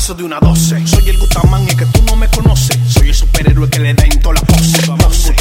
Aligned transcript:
paso 0.00 0.14
de 0.14 0.24
una 0.24 0.38
12. 0.38 0.86
Soy 0.86 1.08
el 1.08 1.18
Gutamán 1.18 1.62
y 1.64 1.74
que 1.74 1.86
tú 1.86 2.02
no 2.04 2.16
me 2.16 2.28
conoces. 2.28 2.78
Soy 2.88 3.08
el 3.08 3.14
superhéroe 3.14 3.68
que 3.70 3.78
le 3.78 3.94
da 3.94 4.04
en 4.04 4.20
toda 4.20 4.34
la 4.34 4.40
pose. 4.42 4.86
Pose, 4.86 5.34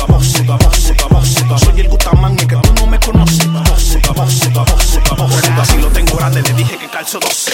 pose. 1.09 1.65
Soy 1.65 1.79
el 1.81 1.89
Gutamán 1.89 2.33
y 2.33 2.45
que 2.45 2.55
tú 2.55 2.73
no 2.75 2.87
me 2.87 2.99
conoces. 2.99 3.45
Pose. 3.45 4.51
Así 5.59 5.77
lo 5.77 5.87
tengo 5.87 6.17
grande, 6.17 6.41
le 6.41 6.53
dije 6.53 6.77
que 6.77 6.87
calzo 6.87 7.19
12. 7.19 7.51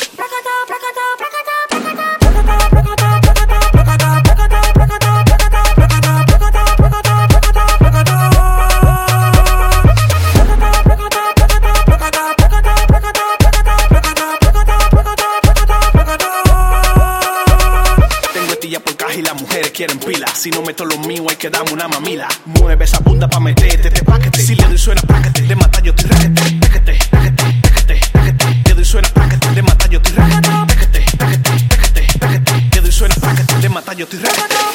Y 19.14 19.22
las 19.22 19.40
mujeres 19.40 19.72
quieren 19.72 20.00
pila. 20.00 20.28
Si 20.34 20.50
no 20.50 20.62
meto 20.62 20.86
lo 20.86 20.98
mío, 21.00 21.26
hay 21.30 21.36
que 21.36 21.50
darme 21.50 21.74
una 21.74 21.88
mamila. 21.88 22.28
Mueve 22.46 22.86
esa 22.86 23.00
punta 23.00 23.28
pa' 23.28 23.40
meterte 23.40 23.88
este 23.88 24.04
paquete. 24.04 24.42
Si 24.42 24.56
le 24.56 24.66
doy 24.68 24.78
suena 24.78 25.02
paquete, 25.02 25.42
de 25.44 25.56
mata 25.56 25.80
yo 25.82 25.94
estoy 25.96 26.10
raquete. 26.10 26.60
Paquete, 26.60 27.00
paquete, 27.12 28.00
paquete. 28.12 28.64
Le 28.66 28.74
doy 28.74 28.86
suena 28.86 29.10
paquete, 29.10 29.52
de 29.52 29.62
mata 29.62 29.88
yo 29.88 30.00
estoy 30.00 30.14
raquete. 30.16 30.50
Paquete, 30.68 31.06
paquete, 31.18 32.20
paquete. 32.20 32.70
Le 32.74 32.82
doy 32.82 32.92
suena 32.92 33.16
paquete, 33.16 33.60
de 33.60 33.70
mata 33.70 33.94
yo 33.94 34.06
raquete. 34.06 34.75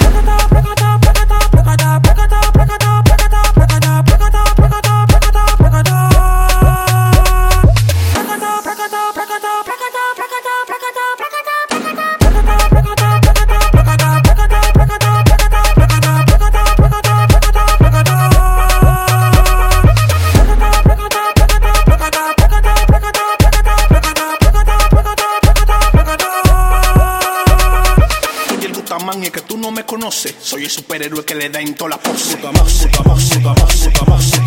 El 29.00 29.06
Gutamán 29.06 29.22
y 29.22 29.26
es 29.28 29.32
que 29.32 29.40
tú 29.40 29.56
no 29.56 29.70
me 29.70 29.86
conoces. 29.86 30.34
Soy 30.42 30.64
el 30.64 30.70
superhéroe 30.70 31.24
que 31.24 31.34
le 31.34 31.48
da 31.48 31.58
en 31.58 31.74
toda 31.74 31.90
la 31.90 31.96
pose. 31.96 32.36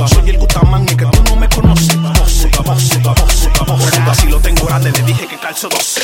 Soy 0.08 0.30
el 0.30 0.38
Gutamán 0.38 0.86
y 0.86 0.92
es 0.92 0.96
que 0.96 1.06
tú 1.06 1.24
no 1.24 1.36
me 1.36 1.50
conoces. 1.50 1.96
Pose, 1.96 2.50
pose, 2.50 3.00
pose, 3.00 3.50
pose. 3.66 3.98
Así 4.08 4.28
lo 4.28 4.40
tengo 4.40 4.68
grande, 4.68 4.92
le 4.92 5.02
dije 5.02 5.26
que 5.26 5.38
calzo 5.38 5.70
12. 5.70 6.02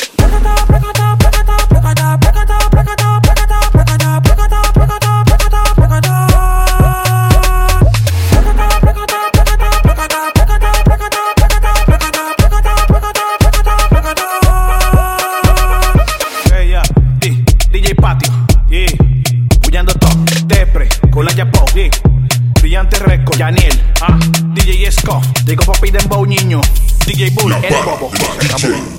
Brillante 22.80 22.98
Record, 23.00 23.36
Daniel, 23.36 23.78
ah, 24.00 24.18
DJ 24.54 24.90
Scoff, 24.90 25.26
digo 25.44 25.62
papi 25.64 25.90
Dembow 25.90 26.24
niño, 26.24 26.62
DJ 27.04 27.30
Bull, 27.32 27.52
el 27.52 27.74
bobo. 27.84 28.10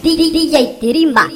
DJ 0.03 0.77
Tirimba. 0.79 1.27